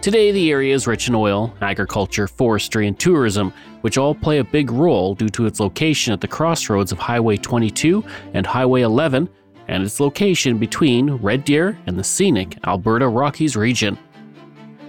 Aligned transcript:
Today, 0.00 0.30
the 0.30 0.52
area 0.52 0.72
is 0.72 0.86
rich 0.86 1.08
in 1.08 1.14
oil, 1.16 1.52
agriculture, 1.60 2.28
forestry, 2.28 2.86
and 2.86 2.96
tourism, 2.96 3.52
which 3.80 3.98
all 3.98 4.14
play 4.14 4.38
a 4.38 4.44
big 4.44 4.70
role 4.70 5.16
due 5.16 5.28
to 5.30 5.44
its 5.44 5.58
location 5.58 6.12
at 6.12 6.20
the 6.20 6.28
crossroads 6.28 6.92
of 6.92 7.00
Highway 7.00 7.36
22 7.36 8.04
and 8.32 8.46
Highway 8.46 8.82
11 8.82 9.28
and 9.66 9.82
its 9.82 9.98
location 9.98 10.56
between 10.56 11.10
Red 11.16 11.44
Deer 11.44 11.76
and 11.86 11.98
the 11.98 12.04
scenic 12.04 12.56
Alberta 12.64 13.08
Rockies 13.08 13.56
region. 13.56 13.98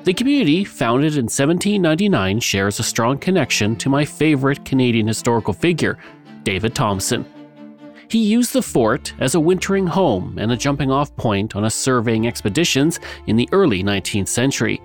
The 0.04 0.14
community, 0.14 0.64
founded 0.64 1.14
in 1.14 1.26
1799, 1.26 2.40
shares 2.40 2.80
a 2.80 2.84
strong 2.84 3.18
connection 3.18 3.76
to 3.78 3.90
my 3.90 4.06
favorite 4.06 4.64
Canadian 4.64 5.08
historical 5.08 5.54
figure, 5.54 5.98
David 6.44 6.76
Thompson. 6.76 7.26
He 8.10 8.20
used 8.20 8.54
the 8.54 8.62
fort 8.62 9.14
as 9.20 9.34
a 9.34 9.40
wintering 9.40 9.88
home 9.88 10.38
and 10.38 10.52
a 10.52 10.58
jumping 10.58 10.92
off 10.92 11.16
point 11.16 11.56
on 11.56 11.64
his 11.64 11.74
surveying 11.74 12.28
expeditions 12.28 13.00
in 13.26 13.36
the 13.36 13.50
early 13.52 13.84
19th 13.84 14.28
century. 14.28 14.80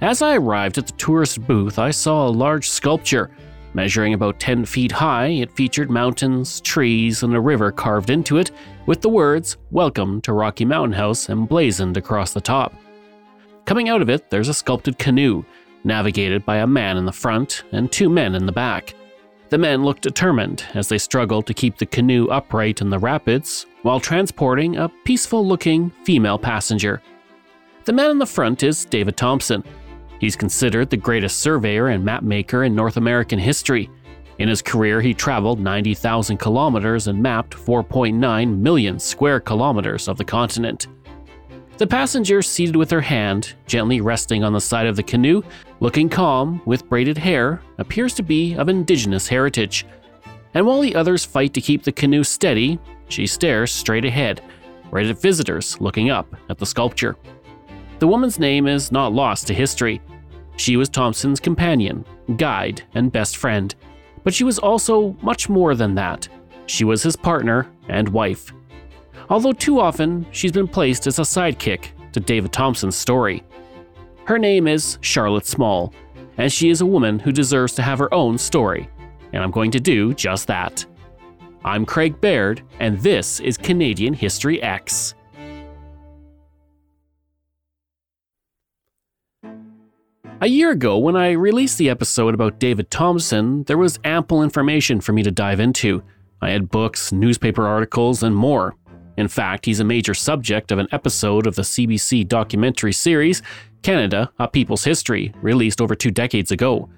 As 0.00 0.22
I 0.22 0.36
arrived 0.36 0.78
at 0.78 0.86
the 0.86 0.92
tourist 0.94 1.46
booth, 1.46 1.78
I 1.78 1.90
saw 1.90 2.26
a 2.26 2.30
large 2.30 2.68
sculpture. 2.68 3.30
Measuring 3.74 4.14
about 4.14 4.40
10 4.40 4.64
feet 4.64 4.90
high, 4.90 5.26
it 5.26 5.52
featured 5.52 5.90
mountains, 5.90 6.60
trees, 6.62 7.22
and 7.22 7.34
a 7.34 7.40
river 7.40 7.70
carved 7.70 8.08
into 8.08 8.38
it, 8.38 8.50
with 8.86 9.02
the 9.02 9.08
words, 9.08 9.58
Welcome 9.70 10.22
to 10.22 10.32
Rocky 10.32 10.64
Mountain 10.64 10.94
House, 10.94 11.28
emblazoned 11.28 11.96
across 11.96 12.32
the 12.32 12.40
top. 12.40 12.74
Coming 13.66 13.88
out 13.88 14.00
of 14.00 14.08
it, 14.08 14.30
there's 14.30 14.48
a 14.48 14.54
sculpted 14.54 14.98
canoe, 14.98 15.44
navigated 15.84 16.46
by 16.46 16.56
a 16.56 16.66
man 16.66 16.96
in 16.96 17.04
the 17.04 17.12
front 17.12 17.64
and 17.72 17.92
two 17.92 18.08
men 18.08 18.34
in 18.34 18.46
the 18.46 18.52
back. 18.52 18.94
The 19.50 19.58
men 19.58 19.84
look 19.84 20.00
determined 20.00 20.64
as 20.74 20.88
they 20.88 20.98
struggle 20.98 21.42
to 21.42 21.52
keep 21.52 21.76
the 21.76 21.86
canoe 21.86 22.26
upright 22.28 22.80
in 22.80 22.88
the 22.88 22.98
rapids 22.98 23.66
while 23.82 24.00
transporting 24.00 24.76
a 24.76 24.88
peaceful 25.04 25.46
looking 25.46 25.90
female 26.04 26.38
passenger. 26.38 27.02
The 27.84 27.92
man 27.92 28.10
in 28.10 28.18
the 28.18 28.26
front 28.26 28.62
is 28.62 28.84
David 28.84 29.16
Thompson, 29.16 29.64
He's 30.20 30.36
considered 30.36 30.90
the 30.90 30.98
greatest 30.98 31.40
surveyor 31.40 31.88
and 31.88 32.06
mapmaker 32.06 32.66
in 32.66 32.74
North 32.74 32.98
American 32.98 33.38
history. 33.38 33.88
In 34.38 34.48
his 34.48 34.62
career, 34.62 35.00
he 35.00 35.14
traveled 35.14 35.60
90,000 35.60 36.36
kilometers 36.36 37.08
and 37.08 37.22
mapped 37.22 37.56
4.9 37.56 38.58
million 38.58 38.98
square 38.98 39.40
kilometers 39.40 40.08
of 40.08 40.18
the 40.18 40.24
continent. 40.24 40.88
The 41.78 41.86
passenger, 41.86 42.42
seated 42.42 42.76
with 42.76 42.90
her 42.90 43.00
hand 43.00 43.54
gently 43.66 44.02
resting 44.02 44.44
on 44.44 44.52
the 44.52 44.60
side 44.60 44.86
of 44.86 44.96
the 44.96 45.02
canoe, 45.02 45.42
looking 45.80 46.10
calm, 46.10 46.60
with 46.66 46.86
braided 46.90 47.16
hair, 47.16 47.62
appears 47.78 48.12
to 48.14 48.22
be 48.22 48.54
of 48.54 48.68
indigenous 48.68 49.26
heritage. 49.26 49.86
And 50.52 50.66
while 50.66 50.82
the 50.82 50.94
others 50.94 51.24
fight 51.24 51.54
to 51.54 51.62
keep 51.62 51.82
the 51.82 51.92
canoe 51.92 52.24
steady, 52.24 52.78
she 53.08 53.26
stares 53.26 53.72
straight 53.72 54.04
ahead, 54.04 54.42
right 54.90 55.06
at 55.06 55.22
visitors 55.22 55.80
looking 55.80 56.10
up 56.10 56.36
at 56.50 56.58
the 56.58 56.66
sculpture. 56.66 57.16
The 57.98 58.08
woman's 58.08 58.38
name 58.38 58.66
is 58.66 58.92
not 58.92 59.14
lost 59.14 59.46
to 59.46 59.54
history. 59.54 60.02
She 60.60 60.76
was 60.76 60.90
Thompson's 60.90 61.40
companion, 61.40 62.04
guide, 62.36 62.82
and 62.94 63.10
best 63.10 63.38
friend. 63.38 63.74
But 64.24 64.34
she 64.34 64.44
was 64.44 64.58
also 64.58 65.16
much 65.22 65.48
more 65.48 65.74
than 65.74 65.94
that. 65.94 66.28
She 66.66 66.84
was 66.84 67.02
his 67.02 67.16
partner 67.16 67.66
and 67.88 68.06
wife. 68.10 68.52
Although 69.30 69.54
too 69.54 69.80
often 69.80 70.26
she's 70.32 70.52
been 70.52 70.68
placed 70.68 71.06
as 71.06 71.18
a 71.18 71.22
sidekick 71.22 71.86
to 72.12 72.20
David 72.20 72.52
Thompson's 72.52 72.94
story. 72.94 73.42
Her 74.26 74.38
name 74.38 74.68
is 74.68 74.98
Charlotte 75.00 75.46
Small, 75.46 75.94
and 76.36 76.52
she 76.52 76.68
is 76.68 76.82
a 76.82 76.86
woman 76.86 77.18
who 77.18 77.32
deserves 77.32 77.72
to 77.76 77.82
have 77.82 77.98
her 77.98 78.12
own 78.12 78.36
story. 78.36 78.86
And 79.32 79.42
I'm 79.42 79.50
going 79.50 79.70
to 79.70 79.80
do 79.80 80.12
just 80.12 80.46
that. 80.48 80.84
I'm 81.64 81.86
Craig 81.86 82.20
Baird, 82.20 82.60
and 82.80 82.98
this 82.98 83.40
is 83.40 83.56
Canadian 83.56 84.12
History 84.12 84.58
Ehx. 84.58 85.14
A 90.42 90.46
year 90.46 90.70
ago, 90.70 90.96
when 90.96 91.16
I 91.16 91.32
released 91.32 91.76
the 91.76 91.90
episode 91.90 92.32
about 92.32 92.58
David 92.58 92.90
Thompson, 92.90 93.62
there 93.64 93.76
was 93.76 93.98
ample 94.04 94.42
information 94.42 94.98
for 94.98 95.12
me 95.12 95.22
to 95.22 95.30
dive 95.30 95.60
into. 95.60 96.02
I 96.40 96.48
had 96.48 96.70
books, 96.70 97.12
newspaper 97.12 97.66
articles, 97.66 98.22
and 98.22 98.34
more. 98.34 98.74
In 99.18 99.28
fact, 99.28 99.66
he's 99.66 99.80
a 99.80 99.84
major 99.84 100.14
subject 100.14 100.72
of 100.72 100.78
an 100.78 100.88
episode 100.92 101.46
of 101.46 101.56
the 101.56 101.62
CBC 101.62 102.26
documentary 102.26 102.94
series 102.94 103.42
Canada, 103.82 104.32
A 104.38 104.48
People's 104.48 104.82
History, 104.82 105.30
released 105.42 105.82
over 105.82 105.94
two 105.94 106.10
decades 106.10 106.50
ago. 106.50 106.88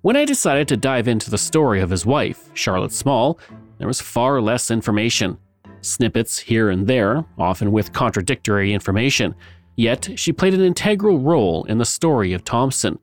When 0.00 0.16
I 0.16 0.24
decided 0.24 0.66
to 0.68 0.78
dive 0.78 1.08
into 1.08 1.30
the 1.30 1.36
story 1.36 1.82
of 1.82 1.90
his 1.90 2.06
wife, 2.06 2.48
Charlotte 2.54 2.92
Small, 2.92 3.38
there 3.76 3.86
was 3.86 4.00
far 4.00 4.40
less 4.40 4.70
information. 4.70 5.36
Snippets 5.82 6.38
here 6.38 6.70
and 6.70 6.86
there, 6.86 7.26
often 7.36 7.70
with 7.70 7.92
contradictory 7.92 8.72
information. 8.72 9.34
Yet, 9.78 10.10
she 10.16 10.32
played 10.32 10.54
an 10.54 10.60
integral 10.60 11.20
role 11.20 11.62
in 11.66 11.78
the 11.78 11.84
story 11.84 12.32
of 12.32 12.42
Thompson. 12.42 12.98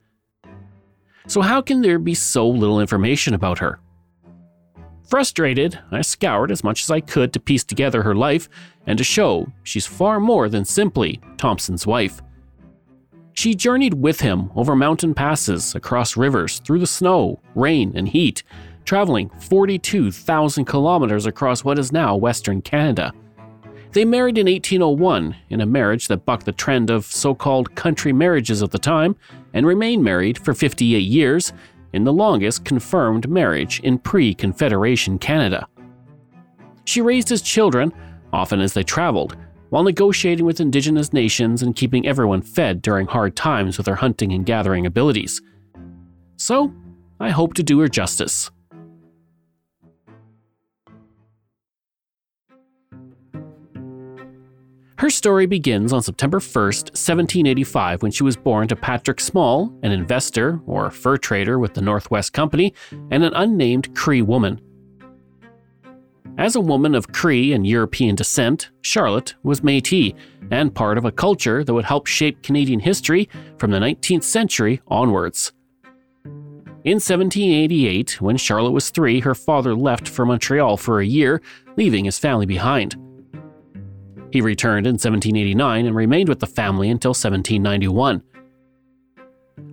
So, 1.25 1.40
how 1.40 1.62
can 1.62 1.80
there 1.80 1.97
be 1.97 2.13
so 2.13 2.50
little 2.50 2.81
information 2.81 3.34
about 3.34 3.59
her? 3.59 3.80
Frustrated, 5.09 5.80
I 5.90 6.02
scoured 6.02 6.52
as 6.52 6.66
much 6.66 6.84
as 6.84 6.91
I 6.91 7.00
could 7.00 7.31
to 7.31 7.40
piece 7.40 7.64
together 7.64 8.03
her 8.03 8.14
life 8.14 8.50
and 8.85 8.97
to 8.97 9.06
show 9.06 9.47
she's 9.64 9.88
far 9.88 10.19
more 10.19 10.50
than 10.50 10.66
simply 10.66 11.22
Thompson's 11.38 11.88
wife. 11.88 12.22
She 13.31 13.56
journeyed 13.56 13.94
with 13.94 14.19
him 14.19 14.52
over 14.53 14.75
mountain 14.75 15.14
passes, 15.14 15.75
across 15.75 16.18
rivers, 16.18 16.59
through 16.59 16.80
the 16.80 16.88
snow, 16.88 17.40
rain, 17.56 17.94
and 17.96 18.09
heat, 18.09 18.44
traveling 18.84 19.30
42,000 19.40 20.66
kilometers 20.66 21.25
across 21.25 21.64
what 21.64 21.80
is 21.80 21.94
now 21.94 22.18
Western 22.18 22.62
Canada. 22.62 23.14
They 23.95 24.03
married 24.03 24.38
in 24.38 24.47
1801 24.47 25.38
in 25.50 25.61
a 25.61 25.66
marriage 25.66 26.09
that 26.09 26.25
bucked 26.25 26.45
the 26.45 26.51
trend 26.51 26.90
of 26.90 27.05
so 27.05 27.34
called 27.34 27.75
country 27.75 28.11
marriages 28.11 28.61
of 28.61 28.72
the 28.72 28.78
time 28.78 29.16
and 29.53 29.66
remained 29.66 30.03
married 30.03 30.37
for 30.37 30.53
58 30.53 30.99
years 30.99 31.53
in 31.93 32.03
the 32.03 32.11
longest 32.11 32.66
confirmed 32.66 33.29
marriage 33.29 33.79
in 33.79 33.97
pre 33.97 34.34
Confederation 34.34 35.17
Canada. 35.17 35.66
She 36.84 36.99
raised 36.99 37.29
his 37.29 37.41
children, 37.41 37.93
often 38.34 38.59
as 38.59 38.73
they 38.73 38.84
traveled, 38.84 39.37
while 39.70 39.84
negotiating 39.84 40.46
with 40.46 40.59
indigenous 40.59 41.14
nations 41.14 41.64
and 41.64 41.73
keeping 41.73 42.05
everyone 42.05 42.41
fed 42.41 42.81
during 42.81 43.08
hard 43.08 43.37
times 43.37 43.78
with 43.78 43.87
her 43.87 43.96
hunting 43.96 44.34
and 44.34 44.46
gathering 44.46 44.85
abilities. 44.85 45.41
So, 46.35 46.73
I 47.22 47.29
hope 47.29 47.53
to 47.53 47.64
do 47.64 47.79
her 47.79 47.87
justice. 47.87 48.52
Her 54.97 55.09
story 55.09 55.46
begins 55.46 55.92
on 55.92 56.02
September 56.02 56.40
1st, 56.40 56.92
1785, 56.94 58.02
when 58.02 58.12
she 58.12 58.24
was 58.24 58.38
born 58.38 58.70
to 58.70 58.78
Patrick 58.78 59.20
Small, 59.20 59.74
an 59.84 59.92
investor 59.92 60.62
or 60.66 60.90
fur 60.90 61.18
trader 61.18 61.59
with 61.59 61.74
the 61.74 61.82
Northwest 61.82 62.32
Company, 62.32 62.74
and 63.12 63.22
an 63.22 63.34
unnamed 63.34 63.94
Cree 63.94 64.22
woman. 64.22 64.62
As 66.38 66.56
a 66.56 66.62
woman 66.62 66.96
of 66.96 67.12
Cree 67.12 67.52
and 67.52 67.68
European 67.68 68.16
descent, 68.16 68.70
Charlotte 68.82 69.36
was 69.44 69.64
Metis 69.64 70.14
and 70.50 70.74
part 70.74 70.97
of 70.97 71.03
a 71.03 71.12
culture 71.12 71.64
that 71.64 71.74
would 71.74 71.86
help 71.86 72.08
shape 72.08 72.42
Canadian 72.42 72.80
history 72.80 73.28
from 73.58 73.72
the 73.72 73.80
19th 73.80 74.24
century 74.24 74.82
onwards. 74.88 75.52
In 76.86 77.00
1788, 77.02 78.22
when 78.22 78.38
Charlotte 78.38 78.72
was 78.72 78.92
three, 78.92 79.20
her 79.20 79.36
father 79.36 79.76
left 79.76 80.08
for 80.08 80.26
Montreal 80.26 80.78
for 80.78 81.00
a 81.00 81.06
year, 81.06 81.42
leaving 81.76 82.06
his 82.06 82.20
family 82.20 82.46
behind. 82.46 82.96
He 84.35 84.41
returned 84.41 84.85
in 84.85 84.96
1789 84.96 85.85
and 85.85 85.96
remained 85.96 86.28
with 86.28 86.41
the 86.41 86.46
family 86.46 86.90
until 86.90 87.11
1791. 87.11 88.22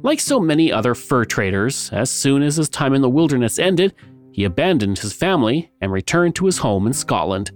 Like 0.05 0.21
so 0.21 0.39
many 0.39 0.71
other 0.71 0.95
fur 0.95 1.25
traders, 1.25 1.91
as 1.93 2.13
soon 2.13 2.45
as 2.45 2.59
his 2.59 2.69
time 2.69 2.95
in 2.95 3.03
the 3.03 3.11
wilderness 3.11 3.59
ended, 3.59 3.93
he 4.31 4.45
abandoned 4.45 5.01
his 5.01 5.13
family 5.13 5.73
and 5.81 5.91
returned 5.91 6.37
to 6.37 6.47
his 6.47 6.59
home 6.59 6.87
in 6.87 6.93
Scotland. 6.93 7.51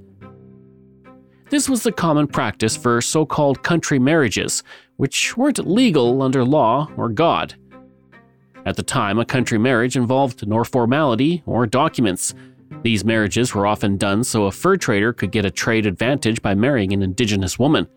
This 1.49 1.69
was 1.69 1.85
the 1.85 1.93
common 1.93 2.27
practice 2.27 2.77
for 2.77 3.01
so 3.01 3.25
called 3.25 3.63
country 3.63 4.01
marriages, 4.01 4.65
which 4.97 5.37
weren't 5.37 5.65
legal 5.65 6.23
under 6.23 6.45
law 6.45 6.91
or 6.97 7.09
God. 7.09 7.55
At 8.65 8.75
the 8.75 8.83
time, 8.83 9.21
a 9.21 9.25
country 9.25 9.59
marriage 9.59 9.97
involved 9.97 10.45
no 10.49 10.65
formality 10.65 11.45
or 11.47 11.69
documents. 11.69 12.35
These 12.87 13.05
marriages 13.05 13.53
were 13.53 13.67
often 13.67 13.97
done 13.97 14.23
so 14.23 14.45
a 14.45 14.53
fur 14.53 14.77
trader 14.77 15.13
could 15.13 15.33
get 15.33 15.45
a 15.45 15.51
trade 15.51 15.87
advantage 15.87 16.41
by 16.41 16.55
marrying 16.55 16.93
an 16.93 17.03
indigenous 17.03 17.59
woman. 17.59 17.89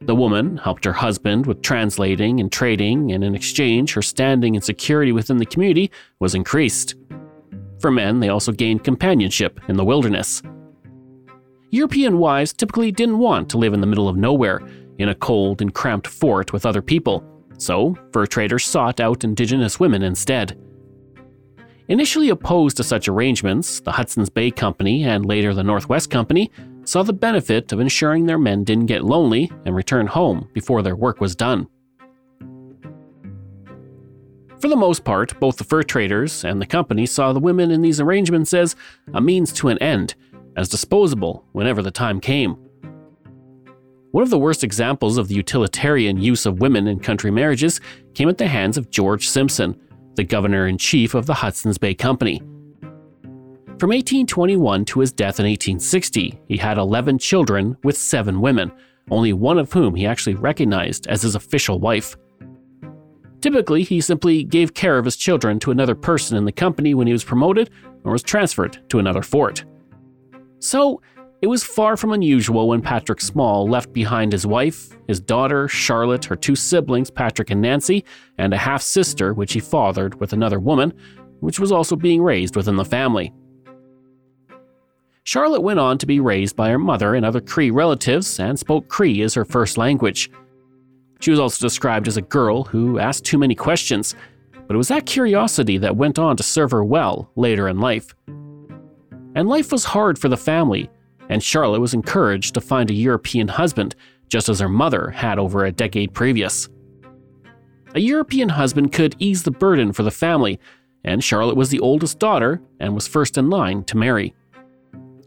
The 0.00 0.14
woman 0.14 0.56
helped 0.56 0.86
her 0.86 0.94
husband 0.94 1.44
with 1.44 1.60
translating 1.60 2.40
and 2.40 2.50
trading, 2.50 3.12
and 3.12 3.22
in 3.22 3.34
exchange, 3.34 3.92
her 3.92 4.00
standing 4.00 4.56
and 4.56 4.64
security 4.64 5.12
within 5.12 5.36
the 5.36 5.44
community 5.44 5.90
was 6.20 6.34
increased. 6.34 6.94
For 7.80 7.90
men, 7.90 8.20
they 8.20 8.30
also 8.30 8.50
gained 8.50 8.82
companionship 8.82 9.60
in 9.68 9.76
the 9.76 9.84
wilderness. 9.84 10.40
European 11.68 12.16
wives 12.16 12.54
typically 12.54 12.92
didn't 12.92 13.18
want 13.18 13.50
to 13.50 13.58
live 13.58 13.74
in 13.74 13.82
the 13.82 13.86
middle 13.86 14.08
of 14.08 14.16
nowhere, 14.16 14.62
in 14.96 15.10
a 15.10 15.14
cold 15.14 15.60
and 15.60 15.74
cramped 15.74 16.06
fort 16.06 16.50
with 16.50 16.64
other 16.64 16.80
people 16.80 17.22
so 17.58 17.94
fur 18.10 18.24
traders 18.24 18.64
sought 18.64 19.00
out 19.00 19.22
indigenous 19.22 19.78
women 19.78 20.02
instead. 20.02 20.58
Initially 21.88 22.28
opposed 22.28 22.76
to 22.76 22.84
such 22.84 23.08
arrangements, 23.08 23.80
the 23.80 23.92
Hudson's 23.92 24.30
Bay 24.30 24.50
Company 24.50 25.04
and 25.04 25.26
later 25.26 25.52
the 25.52 25.64
Northwest 25.64 26.10
Company 26.10 26.50
saw 26.84 27.02
the 27.02 27.12
benefit 27.12 27.72
of 27.72 27.80
ensuring 27.80 28.26
their 28.26 28.38
men 28.38 28.64
didn't 28.64 28.86
get 28.86 29.04
lonely 29.04 29.50
and 29.64 29.74
return 29.74 30.06
home 30.06 30.48
before 30.52 30.82
their 30.82 30.96
work 30.96 31.20
was 31.20 31.34
done. 31.34 31.66
For 34.60 34.68
the 34.68 34.76
most 34.76 35.02
part, 35.02 35.38
both 35.40 35.56
the 35.56 35.64
fur 35.64 35.82
traders 35.82 36.44
and 36.44 36.62
the 36.62 36.66
company 36.66 37.04
saw 37.04 37.32
the 37.32 37.40
women 37.40 37.72
in 37.72 37.82
these 37.82 38.00
arrangements 38.00 38.54
as 38.54 38.76
a 39.12 39.20
means 39.20 39.52
to 39.54 39.68
an 39.68 39.78
end, 39.78 40.14
as 40.56 40.68
disposable 40.68 41.44
whenever 41.50 41.82
the 41.82 41.90
time 41.90 42.20
came. 42.20 42.56
One 44.12 44.22
of 44.22 44.30
the 44.30 44.38
worst 44.38 44.62
examples 44.62 45.18
of 45.18 45.26
the 45.26 45.34
utilitarian 45.34 46.18
use 46.18 46.46
of 46.46 46.60
women 46.60 46.86
in 46.86 47.00
country 47.00 47.32
marriages 47.32 47.80
came 48.14 48.28
at 48.28 48.38
the 48.38 48.46
hands 48.46 48.76
of 48.76 48.90
George 48.90 49.28
Simpson, 49.28 49.74
the 50.14 50.24
governor 50.24 50.66
in 50.66 50.78
chief 50.78 51.14
of 51.14 51.26
the 51.26 51.34
Hudson's 51.34 51.78
Bay 51.78 51.94
Company. 51.94 52.38
From 53.78 53.90
1821 53.90 54.84
to 54.86 55.00
his 55.00 55.12
death 55.12 55.40
in 55.40 55.46
1860, 55.46 56.40
he 56.46 56.56
had 56.56 56.78
11 56.78 57.18
children 57.18 57.76
with 57.82 57.96
seven 57.96 58.40
women, 58.40 58.70
only 59.10 59.32
one 59.32 59.58
of 59.58 59.72
whom 59.72 59.94
he 59.94 60.06
actually 60.06 60.34
recognized 60.34 61.08
as 61.08 61.22
his 61.22 61.34
official 61.34 61.80
wife. 61.80 62.16
Typically, 63.40 63.82
he 63.82 64.00
simply 64.00 64.44
gave 64.44 64.74
care 64.74 64.98
of 64.98 65.04
his 65.04 65.16
children 65.16 65.58
to 65.58 65.72
another 65.72 65.96
person 65.96 66.36
in 66.36 66.44
the 66.44 66.52
company 66.52 66.94
when 66.94 67.08
he 67.08 67.12
was 67.12 67.24
promoted 67.24 67.70
or 68.04 68.12
was 68.12 68.22
transferred 68.22 68.78
to 68.88 69.00
another 69.00 69.22
fort. 69.22 69.64
So, 70.60 71.02
it 71.42 71.48
was 71.48 71.64
far 71.64 71.96
from 71.96 72.12
unusual 72.12 72.68
when 72.68 72.80
Patrick 72.80 73.20
Small 73.20 73.68
left 73.68 73.92
behind 73.92 74.30
his 74.30 74.46
wife, 74.46 74.96
his 75.08 75.18
daughter, 75.18 75.66
Charlotte, 75.66 76.24
her 76.26 76.36
two 76.36 76.54
siblings, 76.54 77.10
Patrick 77.10 77.50
and 77.50 77.60
Nancy, 77.60 78.04
and 78.38 78.54
a 78.54 78.56
half 78.56 78.80
sister, 78.80 79.34
which 79.34 79.52
he 79.52 79.58
fathered 79.58 80.20
with 80.20 80.32
another 80.32 80.60
woman, 80.60 80.92
which 81.40 81.58
was 81.58 81.72
also 81.72 81.96
being 81.96 82.22
raised 82.22 82.54
within 82.54 82.76
the 82.76 82.84
family. 82.84 83.32
Charlotte 85.24 85.62
went 85.62 85.80
on 85.80 85.98
to 85.98 86.06
be 86.06 86.20
raised 86.20 86.54
by 86.54 86.70
her 86.70 86.78
mother 86.78 87.16
and 87.16 87.26
other 87.26 87.40
Cree 87.40 87.72
relatives 87.72 88.38
and 88.38 88.56
spoke 88.56 88.86
Cree 88.86 89.22
as 89.22 89.34
her 89.34 89.44
first 89.44 89.76
language. 89.76 90.30
She 91.20 91.32
was 91.32 91.40
also 91.40 91.66
described 91.66 92.06
as 92.06 92.16
a 92.16 92.22
girl 92.22 92.62
who 92.62 93.00
asked 93.00 93.24
too 93.24 93.38
many 93.38 93.56
questions, 93.56 94.14
but 94.68 94.74
it 94.74 94.78
was 94.78 94.88
that 94.88 95.06
curiosity 95.06 95.76
that 95.78 95.96
went 95.96 96.20
on 96.20 96.36
to 96.36 96.42
serve 96.44 96.70
her 96.70 96.84
well 96.84 97.32
later 97.34 97.66
in 97.66 97.80
life. 97.80 98.14
And 99.34 99.48
life 99.48 99.72
was 99.72 99.84
hard 99.84 100.20
for 100.20 100.28
the 100.28 100.36
family 100.36 100.88
and 101.32 101.42
Charlotte 101.42 101.80
was 101.80 101.94
encouraged 101.94 102.52
to 102.52 102.60
find 102.60 102.90
a 102.90 102.94
European 102.94 103.48
husband, 103.48 103.94
just 104.28 104.50
as 104.50 104.60
her 104.60 104.68
mother 104.68 105.08
had 105.08 105.38
over 105.38 105.64
a 105.64 105.72
decade 105.72 106.12
previous. 106.12 106.68
A 107.94 108.00
European 108.00 108.50
husband 108.50 108.92
could 108.92 109.16
ease 109.18 109.42
the 109.42 109.50
burden 109.50 109.94
for 109.94 110.02
the 110.02 110.10
family, 110.10 110.60
and 111.04 111.24
Charlotte 111.24 111.56
was 111.56 111.70
the 111.70 111.80
oldest 111.80 112.18
daughter 112.18 112.60
and 112.80 112.94
was 112.94 113.08
first 113.08 113.38
in 113.38 113.48
line 113.48 113.82
to 113.84 113.96
marry. 113.96 114.34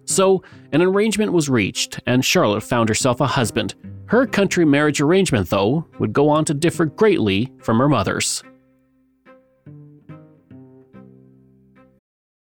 So, 0.06 0.44
an 0.72 0.84
arrangement 0.84 1.34
was 1.34 1.50
reached, 1.50 2.00
and 2.06 2.24
Charlotte 2.24 2.62
found 2.62 2.88
herself 2.88 3.20
a 3.20 3.26
husband. 3.26 3.74
Her 4.06 4.28
country 4.28 4.64
marriage 4.64 5.02
arrangement, 5.02 5.50
though, 5.50 5.88
would 5.98 6.14
go 6.14 6.30
on 6.30 6.46
to 6.46 6.54
differ 6.54 6.86
greatly 6.86 7.52
from 7.64 7.80
her 7.80 7.90
mother's. 7.90 8.44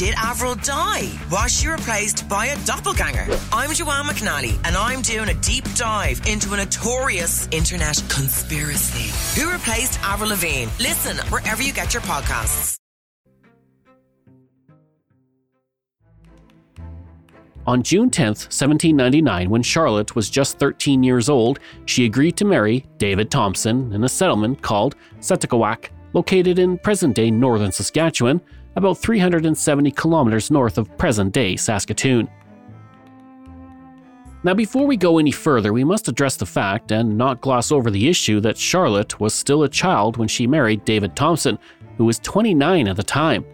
Did 0.00 0.14
Avril 0.16 0.54
die? 0.54 1.10
Was 1.30 1.60
she 1.60 1.68
replaced 1.68 2.26
by 2.26 2.46
a 2.46 2.64
doppelganger? 2.64 3.26
I'm 3.52 3.70
Joanne 3.74 4.06
McNally, 4.06 4.58
and 4.64 4.74
I'm 4.74 5.02
doing 5.02 5.28
a 5.28 5.34
deep 5.42 5.64
dive 5.74 6.26
into 6.26 6.54
a 6.54 6.56
notorious 6.56 7.46
internet 7.50 8.02
conspiracy. 8.08 9.10
Who 9.38 9.52
replaced 9.52 10.00
Avril 10.02 10.30
Lavigne? 10.30 10.70
Listen 10.80 11.18
wherever 11.26 11.62
you 11.62 11.74
get 11.74 11.92
your 11.92 12.00
podcasts. 12.04 12.78
On 17.66 17.82
June 17.82 18.08
10, 18.08 18.28
1799, 18.28 19.50
when 19.50 19.62
Charlotte 19.62 20.16
was 20.16 20.30
just 20.30 20.58
13 20.58 21.02
years 21.02 21.28
old, 21.28 21.60
she 21.84 22.06
agreed 22.06 22.38
to 22.38 22.46
marry 22.46 22.86
David 22.96 23.30
Thompson 23.30 23.92
in 23.92 24.02
a 24.04 24.08
settlement 24.08 24.62
called 24.62 24.96
Sakitawak, 25.18 25.90
located 26.14 26.58
in 26.58 26.78
present 26.78 27.14
day 27.14 27.30
northern 27.30 27.70
Saskatchewan, 27.70 28.40
about 28.76 28.98
370 28.98 29.90
kilometers 29.92 30.50
north 30.50 30.78
of 30.78 30.96
present 30.96 31.32
day 31.32 31.56
Saskatoon. 31.56 32.28
Now, 34.42 34.54
before 34.54 34.86
we 34.86 34.96
go 34.96 35.18
any 35.18 35.32
further, 35.32 35.72
we 35.72 35.84
must 35.84 36.08
address 36.08 36.36
the 36.36 36.46
fact 36.46 36.92
and 36.92 37.18
not 37.18 37.42
gloss 37.42 37.70
over 37.70 37.90
the 37.90 38.08
issue 38.08 38.40
that 38.40 38.56
Charlotte 38.56 39.20
was 39.20 39.34
still 39.34 39.64
a 39.64 39.68
child 39.68 40.16
when 40.16 40.28
she 40.28 40.46
married 40.46 40.84
David 40.86 41.14
Thompson, 41.14 41.58
who 41.98 42.06
was 42.06 42.18
29 42.20 42.88
at 42.88 42.96
the 42.96 43.02
time. 43.02 43.44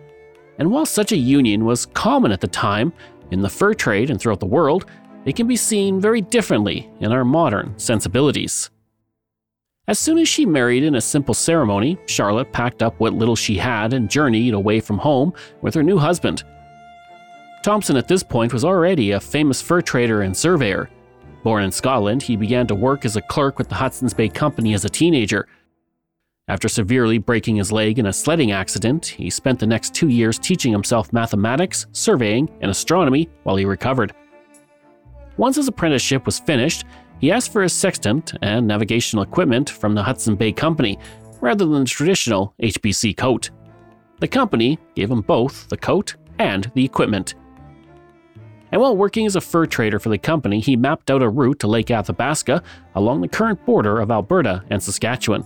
And 0.58 0.70
while 0.70 0.86
such 0.86 1.10
a 1.10 1.16
union 1.16 1.64
was 1.64 1.86
common 1.86 2.30
at 2.30 2.40
the 2.40 2.46
time, 2.46 2.92
in 3.32 3.40
the 3.40 3.48
fur 3.48 3.74
trade 3.74 4.10
and 4.10 4.20
throughout 4.20 4.38
the 4.38 4.46
world, 4.46 4.86
it 5.24 5.34
can 5.34 5.48
be 5.48 5.56
seen 5.56 6.00
very 6.00 6.20
differently 6.20 6.88
in 7.00 7.10
our 7.10 7.24
modern 7.24 7.76
sensibilities. 7.76 8.70
As 9.88 10.00
soon 10.00 10.18
as 10.18 10.28
she 10.28 10.44
married 10.44 10.82
in 10.82 10.96
a 10.96 11.00
simple 11.00 11.34
ceremony, 11.34 11.96
Charlotte 12.06 12.52
packed 12.52 12.82
up 12.82 12.98
what 12.98 13.12
little 13.12 13.36
she 13.36 13.56
had 13.56 13.92
and 13.92 14.10
journeyed 14.10 14.52
away 14.52 14.80
from 14.80 14.98
home 14.98 15.32
with 15.62 15.74
her 15.74 15.82
new 15.82 15.96
husband. 15.96 16.42
Thompson 17.62 17.96
at 17.96 18.08
this 18.08 18.24
point 18.24 18.52
was 18.52 18.64
already 18.64 19.12
a 19.12 19.20
famous 19.20 19.62
fur 19.62 19.80
trader 19.80 20.22
and 20.22 20.36
surveyor. 20.36 20.90
Born 21.44 21.62
in 21.62 21.70
Scotland, 21.70 22.22
he 22.22 22.34
began 22.36 22.66
to 22.66 22.74
work 22.74 23.04
as 23.04 23.14
a 23.14 23.22
clerk 23.22 23.58
with 23.58 23.68
the 23.68 23.76
Hudson's 23.76 24.14
Bay 24.14 24.28
Company 24.28 24.74
as 24.74 24.84
a 24.84 24.88
teenager. 24.88 25.46
After 26.48 26.68
severely 26.68 27.18
breaking 27.18 27.56
his 27.56 27.70
leg 27.70 28.00
in 28.00 28.06
a 28.06 28.12
sledding 28.12 28.50
accident, 28.50 29.06
he 29.06 29.30
spent 29.30 29.60
the 29.60 29.66
next 29.66 29.94
two 29.94 30.08
years 30.08 30.38
teaching 30.38 30.72
himself 30.72 31.12
mathematics, 31.12 31.86
surveying, 31.92 32.48
and 32.60 32.72
astronomy 32.72 33.28
while 33.44 33.56
he 33.56 33.64
recovered. 33.64 34.12
Once 35.36 35.56
his 35.56 35.68
apprenticeship 35.68 36.24
was 36.24 36.40
finished, 36.40 36.84
he 37.20 37.32
asked 37.32 37.52
for 37.52 37.62
a 37.62 37.68
sextant 37.68 38.34
and 38.42 38.66
navigational 38.66 39.24
equipment 39.24 39.70
from 39.70 39.94
the 39.94 40.02
Hudson 40.02 40.36
Bay 40.36 40.52
Company 40.52 40.98
rather 41.40 41.64
than 41.64 41.80
the 41.80 41.90
traditional 41.90 42.54
HBC 42.62 43.16
coat. 43.16 43.50
The 44.20 44.28
company 44.28 44.78
gave 44.94 45.10
him 45.10 45.20
both 45.20 45.68
the 45.68 45.76
coat 45.76 46.16
and 46.38 46.70
the 46.74 46.84
equipment. 46.84 47.34
And 48.72 48.80
while 48.80 48.96
working 48.96 49.26
as 49.26 49.36
a 49.36 49.40
fur 49.40 49.66
trader 49.66 49.98
for 49.98 50.08
the 50.08 50.18
company, 50.18 50.60
he 50.60 50.76
mapped 50.76 51.10
out 51.10 51.22
a 51.22 51.28
route 51.28 51.60
to 51.60 51.66
Lake 51.66 51.90
Athabasca 51.90 52.62
along 52.94 53.20
the 53.20 53.28
current 53.28 53.64
border 53.64 54.00
of 54.00 54.10
Alberta 54.10 54.64
and 54.70 54.82
Saskatchewan. 54.82 55.44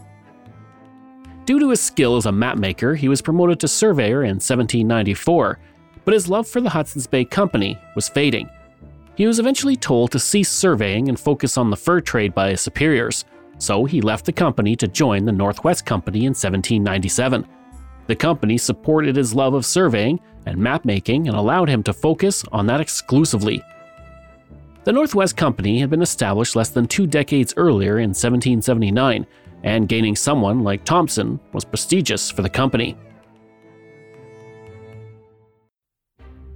Due 1.44 1.58
to 1.58 1.70
his 1.70 1.80
skill 1.80 2.16
as 2.16 2.26
a 2.26 2.30
mapmaker, 2.30 2.96
he 2.96 3.08
was 3.08 3.22
promoted 3.22 3.60
to 3.60 3.68
surveyor 3.68 4.22
in 4.22 4.36
1794, 4.36 5.58
but 6.04 6.14
his 6.14 6.28
love 6.28 6.46
for 6.46 6.60
the 6.60 6.70
Hudson's 6.70 7.06
Bay 7.06 7.24
Company 7.24 7.78
was 7.94 8.08
fading. 8.08 8.48
He 9.20 9.26
was 9.26 9.38
eventually 9.38 9.76
told 9.76 10.12
to 10.12 10.18
cease 10.18 10.50
surveying 10.50 11.10
and 11.10 11.20
focus 11.20 11.58
on 11.58 11.68
the 11.68 11.76
fur 11.76 12.00
trade 12.00 12.34
by 12.34 12.48
his 12.48 12.62
superiors, 12.62 13.26
so 13.58 13.84
he 13.84 14.00
left 14.00 14.24
the 14.24 14.32
company 14.32 14.74
to 14.76 14.88
join 14.88 15.26
the 15.26 15.30
Northwest 15.30 15.84
Company 15.84 16.20
in 16.20 16.30
1797. 16.30 17.46
The 18.06 18.16
company 18.16 18.56
supported 18.56 19.16
his 19.16 19.34
love 19.34 19.52
of 19.52 19.66
surveying 19.66 20.20
and 20.46 20.56
mapmaking 20.56 21.26
and 21.26 21.36
allowed 21.36 21.68
him 21.68 21.82
to 21.82 21.92
focus 21.92 22.44
on 22.50 22.64
that 22.68 22.80
exclusively. 22.80 23.62
The 24.84 24.92
Northwest 24.92 25.36
Company 25.36 25.80
had 25.80 25.90
been 25.90 26.00
established 26.00 26.56
less 26.56 26.70
than 26.70 26.86
two 26.86 27.06
decades 27.06 27.52
earlier 27.58 27.98
in 27.98 28.14
1779, 28.14 29.26
and 29.64 29.86
gaining 29.86 30.16
someone 30.16 30.64
like 30.64 30.86
Thompson 30.86 31.38
was 31.52 31.66
prestigious 31.66 32.30
for 32.30 32.40
the 32.40 32.48
company. 32.48 32.96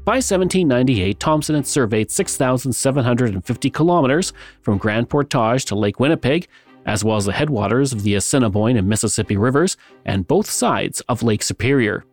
By 0.04 0.16
1798, 0.16 1.18
Thompson 1.18 1.54
had 1.54 1.66
surveyed 1.66 2.10
6,750 2.10 3.70
kilometers 3.70 4.34
from 4.60 4.76
Grand 4.76 5.08
Portage 5.08 5.64
to 5.66 5.74
Lake 5.74 5.98
Winnipeg, 5.98 6.46
as 6.84 7.02
well 7.02 7.16
as 7.16 7.24
the 7.24 7.32
headwaters 7.32 7.94
of 7.94 8.02
the 8.02 8.14
Assiniboine 8.14 8.76
and 8.76 8.86
Mississippi 8.86 9.38
rivers 9.38 9.78
and 10.04 10.28
both 10.28 10.50
sides 10.50 11.00
of 11.08 11.22
Lake 11.22 11.42
Superior. 11.42 12.04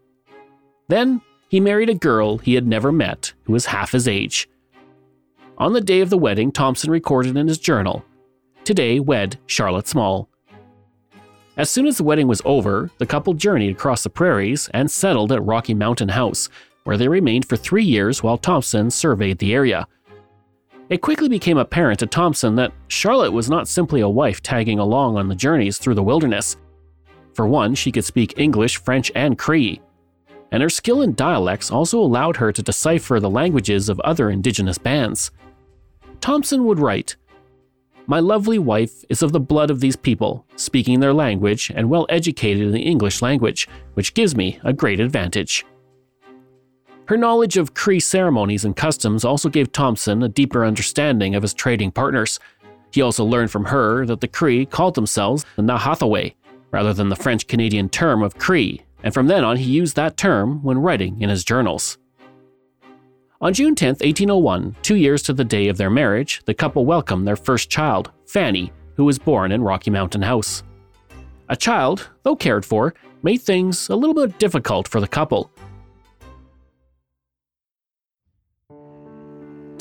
Then 0.87 1.21
he 1.49 1.59
married 1.59 1.89
a 1.89 1.93
girl 1.93 2.37
he 2.37 2.53
had 2.53 2.65
never 2.65 2.93
met 2.93 3.33
who 3.43 3.51
was 3.51 3.65
half 3.65 3.91
his 3.91 4.07
age. 4.07 4.47
On 5.57 5.73
the 5.73 5.81
day 5.81 5.99
of 5.99 6.09
the 6.09 6.17
wedding, 6.17 6.53
Thompson 6.53 6.89
recorded 6.89 7.35
in 7.35 7.49
his 7.49 7.59
journal, 7.59 8.05
Today 8.63 8.99
wed 9.01 9.37
Charlotte 9.47 9.87
Small. 9.87 10.29
As 11.57 11.69
soon 11.69 11.87
as 11.87 11.97
the 11.97 12.03
wedding 12.03 12.27
was 12.27 12.41
over, 12.45 12.89
the 12.99 13.05
couple 13.05 13.33
journeyed 13.33 13.71
across 13.71 14.03
the 14.03 14.09
prairies 14.09 14.69
and 14.73 14.89
settled 14.89 15.31
at 15.31 15.43
Rocky 15.43 15.73
Mountain 15.73 16.09
House, 16.09 16.47
where 16.83 16.97
they 16.97 17.07
remained 17.07 17.45
for 17.45 17.55
three 17.55 17.83
years 17.83 18.23
while 18.23 18.37
Thompson 18.37 18.89
surveyed 18.89 19.37
the 19.37 19.53
area. 19.53 19.87
It 20.89 21.01
quickly 21.01 21.29
became 21.29 21.57
apparent 21.57 21.99
to 21.99 22.05
Thompson 22.05 22.55
that 22.55 22.73
Charlotte 22.89 23.31
was 23.31 23.49
not 23.49 23.67
simply 23.67 24.01
a 24.01 24.09
wife 24.09 24.43
tagging 24.43 24.77
along 24.77 25.17
on 25.17 25.29
the 25.29 25.35
journeys 25.35 25.77
through 25.77 25.95
the 25.95 26.03
wilderness. 26.03 26.57
For 27.33 27.47
one, 27.47 27.75
she 27.75 27.93
could 27.93 28.03
speak 28.03 28.37
English, 28.37 28.75
French, 28.77 29.09
and 29.15 29.37
Cree. 29.37 29.79
And 30.51 30.61
her 30.61 30.69
skill 30.69 31.01
in 31.01 31.15
dialects 31.15 31.71
also 31.71 31.97
allowed 31.97 32.35
her 32.37 32.51
to 32.51 32.61
decipher 32.61 33.21
the 33.21 33.29
languages 33.29 33.87
of 33.87 34.01
other 34.01 34.29
indigenous 34.29 34.77
bands. 34.77 35.31
Thompson 36.19 36.65
would 36.65 36.79
write 36.79 37.15
My 38.05 38.19
lovely 38.19 38.59
wife 38.59 39.05
is 39.07 39.23
of 39.23 39.31
the 39.31 39.39
blood 39.39 39.71
of 39.71 39.79
these 39.79 39.95
people, 39.95 40.45
speaking 40.57 40.99
their 40.99 41.13
language 41.13 41.71
and 41.73 41.89
well 41.89 42.05
educated 42.09 42.63
in 42.63 42.73
the 42.73 42.81
English 42.81 43.21
language, 43.21 43.69
which 43.93 44.13
gives 44.13 44.35
me 44.35 44.59
a 44.65 44.73
great 44.73 44.99
advantage. 44.99 45.65
Her 47.05 47.17
knowledge 47.17 47.57
of 47.57 47.73
Cree 47.73 47.99
ceremonies 47.99 48.63
and 48.63 48.75
customs 48.75 49.25
also 49.25 49.49
gave 49.49 49.71
Thompson 49.71 50.23
a 50.23 50.29
deeper 50.29 50.63
understanding 50.63 51.35
of 51.35 51.41
his 51.41 51.53
trading 51.53 51.91
partners. 51.91 52.39
He 52.91 53.01
also 53.01 53.25
learned 53.25 53.51
from 53.51 53.65
her 53.65 54.05
that 54.05 54.21
the 54.21 54.27
Cree 54.27 54.65
called 54.65 54.95
themselves 54.95 55.45
the 55.55 55.61
Nahathaway, 55.61 56.35
rather 56.71 56.93
than 56.93 57.09
the 57.09 57.15
French 57.15 57.47
Canadian 57.47 57.89
term 57.89 58.23
of 58.23 58.37
Cree, 58.37 58.81
and 59.03 59.13
from 59.13 59.27
then 59.27 59.43
on 59.43 59.57
he 59.57 59.71
used 59.71 59.95
that 59.95 60.17
term 60.17 60.63
when 60.63 60.77
writing 60.77 61.21
in 61.21 61.29
his 61.29 61.43
journals. 61.43 61.97
On 63.41 63.53
June 63.53 63.73
10, 63.73 63.95
1801, 63.95 64.75
two 64.83 64.95
years 64.95 65.23
to 65.23 65.33
the 65.33 65.43
day 65.43 65.67
of 65.67 65.77
their 65.77 65.89
marriage, 65.89 66.41
the 66.45 66.53
couple 66.53 66.85
welcomed 66.85 67.27
their 67.27 67.35
first 67.35 67.71
child, 67.71 68.11
Fanny, 68.27 68.71
who 68.95 69.03
was 69.03 69.17
born 69.17 69.51
in 69.51 69.63
Rocky 69.63 69.89
Mountain 69.89 70.21
House. 70.21 70.61
A 71.49 71.55
child, 71.55 72.09
though 72.21 72.35
cared 72.35 72.63
for, 72.63 72.93
made 73.23 73.41
things 73.41 73.89
a 73.89 73.95
little 73.95 74.13
bit 74.13 74.37
difficult 74.37 74.87
for 74.87 75.01
the 75.01 75.07
couple. 75.07 75.51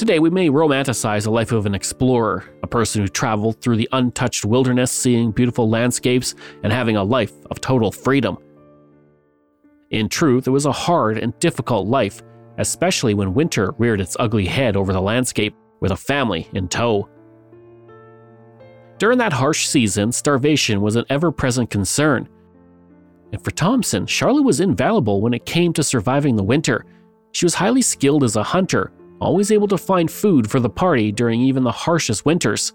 Today, 0.01 0.19
we 0.19 0.31
may 0.31 0.49
romanticize 0.49 1.25
the 1.25 1.31
life 1.31 1.53
of 1.53 1.67
an 1.67 1.75
explorer, 1.75 2.43
a 2.63 2.67
person 2.67 3.03
who 3.03 3.09
traveled 3.09 3.61
through 3.61 3.77
the 3.77 3.89
untouched 3.93 4.47
wilderness, 4.47 4.91
seeing 4.91 5.31
beautiful 5.31 5.69
landscapes, 5.69 6.35
and 6.63 6.73
having 6.73 6.97
a 6.97 7.05
life 7.05 7.35
of 7.51 7.61
total 7.61 7.93
freedom. 7.93 8.39
In 9.91 10.09
truth, 10.09 10.47
it 10.47 10.53
was 10.53 10.65
a 10.65 10.73
hard 10.73 11.19
and 11.19 11.39
difficult 11.39 11.87
life, 11.87 12.23
especially 12.57 13.13
when 13.13 13.35
winter 13.35 13.75
reared 13.77 14.01
its 14.01 14.17
ugly 14.19 14.47
head 14.47 14.75
over 14.75 14.95
the 14.95 15.03
landscape 15.03 15.55
with 15.81 15.93
a 15.93 15.97
family 15.97 16.49
in 16.55 16.67
tow. 16.67 17.07
During 18.97 19.19
that 19.19 19.35
harsh 19.35 19.67
season, 19.67 20.13
starvation 20.13 20.81
was 20.81 20.97
an 20.97 21.05
ever 21.11 21.31
present 21.31 21.69
concern. 21.69 22.27
And 23.33 23.45
for 23.45 23.51
Thompson, 23.51 24.07
Charlotte 24.07 24.45
was 24.45 24.61
invaluable 24.61 25.21
when 25.21 25.35
it 25.35 25.45
came 25.45 25.75
to 25.75 25.83
surviving 25.83 26.37
the 26.37 26.43
winter. 26.43 26.87
She 27.33 27.45
was 27.45 27.53
highly 27.53 27.83
skilled 27.83 28.25
as 28.25 28.37
a 28.37 28.43
hunter 28.43 28.93
always 29.21 29.51
able 29.51 29.69
to 29.69 29.79
find 29.79 30.11
food 30.11 30.51
for 30.51 30.61
the 30.61 30.71
party 30.71 31.13
during 31.13 31.41
even 31.41 31.63
the 31.63 31.73
harshest 31.73 32.25
winters. 32.25 32.73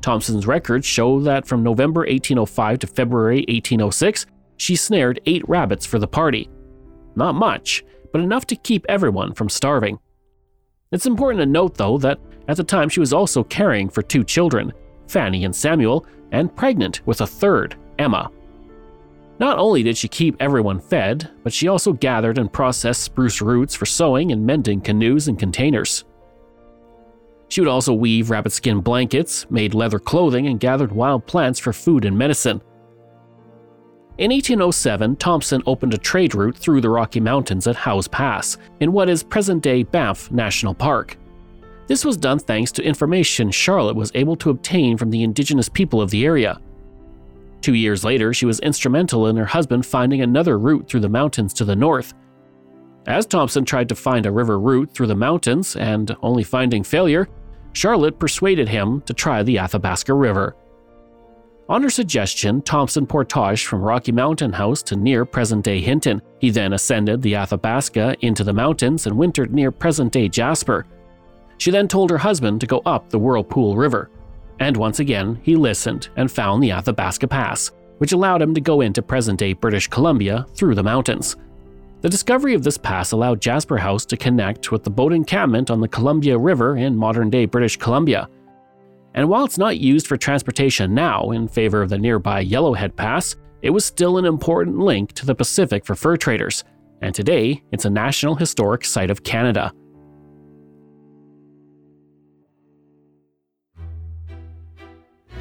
Thompson's 0.00 0.46
records 0.46 0.86
show 0.86 1.20
that 1.20 1.46
from 1.46 1.62
November 1.62 2.00
1805 2.00 2.78
to 2.80 2.86
February 2.86 3.44
1806, 3.48 4.26
she 4.56 4.76
snared 4.76 5.20
eight 5.26 5.46
rabbits 5.48 5.86
for 5.86 5.98
the 5.98 6.08
party. 6.08 6.48
Not 7.16 7.34
much, 7.34 7.84
but 8.12 8.20
enough 8.20 8.46
to 8.46 8.56
keep 8.56 8.86
everyone 8.88 9.34
from 9.34 9.48
starving. 9.48 9.98
It's 10.92 11.06
important 11.06 11.40
to 11.40 11.46
note, 11.46 11.76
though, 11.76 11.98
that 11.98 12.18
at 12.48 12.56
the 12.56 12.64
time 12.64 12.88
she 12.88 13.00
was 13.00 13.12
also 13.12 13.44
caring 13.44 13.88
for 13.88 14.02
two 14.02 14.24
children, 14.24 14.72
Fanny 15.08 15.44
and 15.44 15.54
Samuel, 15.54 16.06
and 16.32 16.54
pregnant 16.54 17.06
with 17.06 17.20
a 17.20 17.26
third, 17.26 17.76
Emma. 17.98 18.30
Not 19.40 19.58
only 19.58 19.82
did 19.82 19.96
she 19.96 20.06
keep 20.06 20.36
everyone 20.38 20.80
fed, 20.80 21.30
but 21.42 21.52
she 21.54 21.66
also 21.66 21.94
gathered 21.94 22.36
and 22.36 22.52
processed 22.52 23.02
spruce 23.02 23.40
roots 23.40 23.74
for 23.74 23.86
sewing 23.86 24.32
and 24.32 24.44
mending 24.44 24.82
canoes 24.82 25.28
and 25.28 25.38
containers. 25.38 26.04
She 27.48 27.62
would 27.62 27.68
also 27.68 27.94
weave 27.94 28.28
rabbit 28.28 28.52
skin 28.52 28.80
blankets, 28.80 29.50
made 29.50 29.72
leather 29.72 29.98
clothing, 29.98 30.46
and 30.46 30.60
gathered 30.60 30.92
wild 30.92 31.26
plants 31.26 31.58
for 31.58 31.72
food 31.72 32.04
and 32.04 32.18
medicine. 32.18 32.60
In 34.18 34.30
1807, 34.30 35.16
Thompson 35.16 35.62
opened 35.64 35.94
a 35.94 35.98
trade 35.98 36.34
route 36.34 36.58
through 36.58 36.82
the 36.82 36.90
Rocky 36.90 37.18
Mountains 37.18 37.66
at 37.66 37.76
Howse 37.76 38.08
Pass, 38.08 38.58
in 38.80 38.92
what 38.92 39.08
is 39.08 39.22
present 39.22 39.62
day 39.62 39.82
Banff 39.82 40.30
National 40.30 40.74
Park. 40.74 41.16
This 41.86 42.04
was 42.04 42.18
done 42.18 42.38
thanks 42.38 42.70
to 42.72 42.84
information 42.84 43.50
Charlotte 43.50 43.96
was 43.96 44.12
able 44.14 44.36
to 44.36 44.50
obtain 44.50 44.98
from 44.98 45.10
the 45.10 45.22
indigenous 45.22 45.70
people 45.70 46.02
of 46.02 46.10
the 46.10 46.26
area. 46.26 46.60
Two 47.60 47.74
years 47.74 48.04
later, 48.04 48.32
she 48.32 48.46
was 48.46 48.60
instrumental 48.60 49.26
in 49.26 49.36
her 49.36 49.44
husband 49.44 49.84
finding 49.84 50.22
another 50.22 50.58
route 50.58 50.88
through 50.88 51.00
the 51.00 51.08
mountains 51.08 51.52
to 51.54 51.64
the 51.64 51.76
north. 51.76 52.14
As 53.06 53.26
Thompson 53.26 53.64
tried 53.64 53.88
to 53.88 53.94
find 53.94 54.26
a 54.26 54.32
river 54.32 54.58
route 54.58 54.92
through 54.94 55.08
the 55.08 55.14
mountains 55.14 55.76
and 55.76 56.16
only 56.22 56.42
finding 56.42 56.82
failure, 56.82 57.28
Charlotte 57.72 58.18
persuaded 58.18 58.68
him 58.68 59.00
to 59.02 59.14
try 59.14 59.42
the 59.42 59.58
Athabasca 59.58 60.12
River. 60.12 60.56
On 61.68 61.82
her 61.82 61.90
suggestion, 61.90 62.62
Thompson 62.62 63.06
portaged 63.06 63.66
from 63.66 63.82
Rocky 63.82 64.10
Mountain 64.10 64.52
House 64.52 64.82
to 64.82 64.96
near 64.96 65.24
present 65.24 65.64
day 65.64 65.80
Hinton. 65.80 66.20
He 66.40 66.50
then 66.50 66.72
ascended 66.72 67.22
the 67.22 67.36
Athabasca 67.36 68.16
into 68.20 68.42
the 68.42 68.52
mountains 68.52 69.06
and 69.06 69.16
wintered 69.16 69.54
near 69.54 69.70
present 69.70 70.12
day 70.12 70.28
Jasper. 70.28 70.84
She 71.58 71.70
then 71.70 71.86
told 71.86 72.10
her 72.10 72.18
husband 72.18 72.60
to 72.60 72.66
go 72.66 72.82
up 72.86 73.08
the 73.08 73.18
Whirlpool 73.18 73.76
River 73.76 74.10
and 74.60 74.76
once 74.76 75.00
again 75.00 75.40
he 75.42 75.56
listened 75.56 76.08
and 76.16 76.30
found 76.30 76.62
the 76.62 76.70
Athabasca 76.70 77.26
Pass, 77.26 77.72
which 77.98 78.12
allowed 78.12 78.40
him 78.40 78.54
to 78.54 78.60
go 78.60 78.80
into 78.82 79.02
present 79.02 79.38
day 79.38 79.52
British 79.52 79.88
Columbia 79.88 80.46
through 80.54 80.74
the 80.74 80.82
mountains. 80.82 81.36
The 82.02 82.08
discovery 82.08 82.54
of 82.54 82.62
this 82.62 82.78
pass 82.78 83.12
allowed 83.12 83.42
Jasper 83.42 83.76
House 83.76 84.06
to 84.06 84.16
connect 84.16 84.72
with 84.72 84.84
the 84.84 84.90
boat 84.90 85.12
encampment 85.12 85.70
on 85.70 85.80
the 85.80 85.88
Columbia 85.88 86.38
River 86.38 86.76
in 86.76 86.96
modern 86.96 87.28
day 87.28 87.44
British 87.44 87.76
Columbia. 87.76 88.28
And 89.14 89.28
while 89.28 89.44
it's 89.44 89.58
not 89.58 89.78
used 89.78 90.06
for 90.06 90.16
transportation 90.16 90.94
now 90.94 91.30
in 91.32 91.48
favor 91.48 91.82
of 91.82 91.90
the 91.90 91.98
nearby 91.98 92.44
Yellowhead 92.44 92.96
Pass, 92.96 93.36
it 93.60 93.70
was 93.70 93.84
still 93.84 94.16
an 94.16 94.24
important 94.24 94.78
link 94.78 95.12
to 95.12 95.26
the 95.26 95.34
Pacific 95.34 95.84
for 95.84 95.94
fur 95.94 96.16
traders, 96.16 96.64
and 97.02 97.14
today 97.14 97.62
it's 97.72 97.84
a 97.84 97.90
National 97.90 98.34
Historic 98.34 98.84
Site 98.84 99.10
of 99.10 99.24
Canada. 99.24 99.72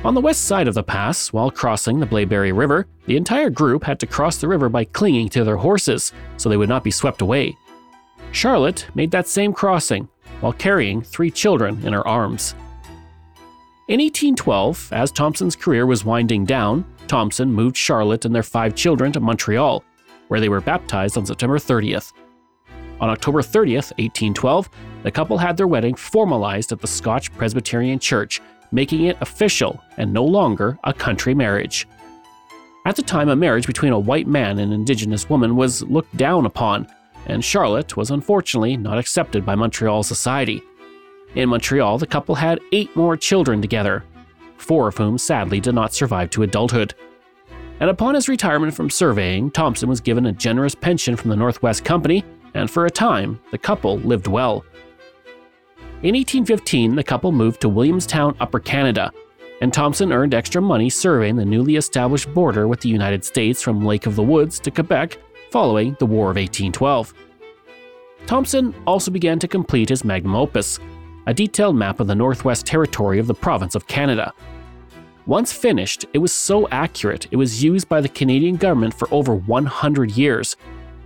On 0.06 0.14
the 0.14 0.22
west 0.22 0.46
side 0.46 0.70
of 0.70 0.76
the 0.76 0.84
pass, 0.84 1.34
while 1.34 1.52
crossing 1.52 2.00
the 2.00 2.06
Blaeberry 2.06 2.54
River, 2.54 2.88
the 3.06 3.18
entire 3.18 3.50
group 3.50 3.84
had 3.84 4.00
to 4.00 4.08
cross 4.08 4.38
the 4.38 4.48
river 4.48 4.70
by 4.70 4.86
clinging 4.86 5.28
to 5.30 5.44
their 5.44 5.58
horses 5.58 6.14
so 6.38 6.48
they 6.48 6.56
would 6.56 6.70
not 6.70 6.86
be 6.86 6.92
swept 6.92 7.22
away. 7.22 7.58
Charlotte 8.32 8.88
made 8.96 9.12
that 9.12 9.28
same 9.28 9.52
crossing 9.52 10.08
while 10.40 10.54
carrying 10.54 11.02
three 11.02 11.30
children 11.30 11.86
in 11.86 11.92
her 11.92 12.08
arms. 12.08 12.56
In 13.90 14.00
1812, 14.00 14.94
as 14.94 15.12
Thompson's 15.12 15.58
career 15.58 15.86
was 15.86 16.06
winding 16.06 16.46
down, 16.46 16.86
Thompson 17.08 17.52
moved 17.52 17.76
Charlotte 17.76 18.24
and 18.24 18.34
their 18.34 18.42
five 18.42 18.76
children 18.76 19.12
to 19.12 19.20
Montreal, 19.20 19.84
where 20.30 20.40
they 20.40 20.48
were 20.48 20.62
baptized 20.62 21.18
on 21.18 21.26
September 21.26 21.58
30th. 21.58 22.14
On 23.02 23.10
October 23.10 23.42
30th, 23.42 23.92
1812, 23.98 24.70
the 25.04 25.12
couple 25.12 25.38
had 25.38 25.58
their 25.58 25.68
wedding 25.68 25.96
formalized 25.96 26.72
at 26.72 26.80
the 26.80 26.88
Scotch 26.88 27.34
Presbyterian 27.34 28.00
Church 28.00 28.40
making 28.72 29.06
it 29.06 29.18
official 29.22 29.82
and 29.98 30.14
no 30.14 30.24
longer 30.24 30.78
a 30.84 30.94
country 30.94 31.34
marriage. 31.34 31.88
At 32.86 32.96
the 32.96 33.02
time, 33.02 33.30
a 33.30 33.36
marriage 33.36 33.68
between 33.68 33.92
a 33.92 34.00
white 34.00 34.28
man 34.28 34.60
and 34.60 34.72
an 34.72 34.80
indigenous 34.80 35.30
woman 35.30 35.56
was 35.56 35.84
looked 35.84 36.16
down 36.18 36.46
upon, 36.46 36.88
and 37.26 37.44
Charlotte 37.44 37.98
was 37.98 38.12
unfortunately 38.12 38.78
not 38.78 38.98
accepted 38.98 39.46
by 39.46 39.56
Montreal 39.56 40.04
society. 40.04 40.64
In 41.36 41.50
Montreal, 41.50 41.98
the 41.98 42.08
couple 42.08 42.36
had 42.36 42.60
eight 42.72 42.96
more 42.96 43.16
children 43.16 43.62
together, 43.62 44.04
four 44.58 44.88
of 44.88 44.98
whom 44.98 45.18
sadly 45.18 45.60
did 45.60 45.76
not 45.76 45.94
survive 45.94 46.30
to 46.32 46.44
adulthood. 46.44 46.96
And 47.80 47.90
upon 47.90 48.16
his 48.16 48.28
retirement 48.28 48.74
from 48.74 48.90
surveying, 48.90 49.52
Thompson 49.52 49.88
was 49.88 50.02
given 50.02 50.26
a 50.26 50.32
generous 50.32 50.76
pension 50.76 51.16
from 51.16 51.30
the 51.30 51.36
Northwest 51.36 51.86
Company, 51.86 52.26
and 52.54 52.70
for 52.70 52.86
a 52.86 52.90
time, 52.90 53.40
the 53.52 53.58
couple 53.58 54.00
lived 54.00 54.28
well. 54.28 54.66
In 56.02 56.16
1815, 56.16 56.96
the 56.96 57.04
couple 57.04 57.34
moved 57.34 57.60
to 57.60 57.68
Williamstown, 57.68 58.34
Upper 58.40 58.62
Canada, 58.62 59.12
and 59.60 59.74
Thompson 59.74 60.14
earned 60.14 60.34
extra 60.34 60.62
money 60.62 60.90
surveying 60.90 61.36
the 61.36 61.44
newly 61.44 61.76
established 61.76 62.34
border 62.34 62.70
with 62.70 62.80
the 62.80 62.88
United 62.88 63.26
States 63.26 63.62
from 63.62 63.86
Lake 63.86 64.06
of 64.06 64.16
the 64.16 64.24
Woods 64.24 64.62
to 64.62 64.72
Quebec 64.72 65.18
following 65.52 65.98
the 66.00 66.06
War 66.06 66.32
of 66.32 66.38
1812. 66.38 67.14
Thompson 68.28 68.74
also 68.88 69.12
began 69.12 69.40
to 69.40 69.48
complete 69.50 69.90
his 69.90 70.06
magnum 70.06 70.36
opus, 70.36 70.80
a 71.28 71.34
detailed 71.34 71.76
map 71.76 72.00
of 72.00 72.08
the 72.08 72.16
Northwest 72.16 72.66
Territory 72.66 73.20
of 73.20 73.28
the 73.28 73.34
province 73.34 73.76
of 73.76 73.88
Canada. 73.88 74.32
Once 75.26 75.52
finished, 75.52 76.06
it 76.14 76.20
was 76.20 76.32
so 76.32 76.66
accurate 76.70 77.28
it 77.32 77.36
was 77.36 77.62
used 77.62 77.90
by 77.90 78.00
the 78.00 78.08
Canadian 78.08 78.56
government 78.56 78.94
for 78.94 79.14
over 79.14 79.36
100 79.36 80.12
years. 80.12 80.56